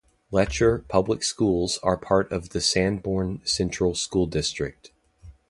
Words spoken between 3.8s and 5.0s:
School District.